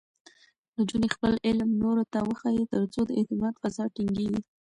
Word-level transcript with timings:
نجونې 0.77 1.07
خپل 1.15 1.33
علم 1.47 1.69
نورو 1.83 2.03
ته 2.13 2.19
وښيي، 2.27 2.63
ترڅو 2.73 3.01
د 3.05 3.09
اعتماد 3.19 3.53
فضا 3.61 3.83
ټینګېږي. 3.95 4.41